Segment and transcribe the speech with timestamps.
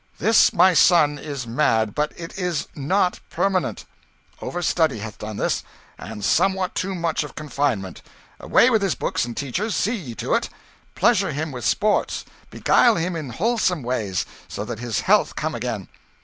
[0.17, 3.85] This my son is mad; but it is not permanent.
[4.41, 5.61] Over study hath done this,
[5.99, 8.01] and somewhat too much of confinement.
[8.39, 9.75] Away with his books and teachers!
[9.75, 10.49] see ye to it.
[10.95, 15.87] Pleasure him with sports, beguile him in wholesome ways, so that his health come again."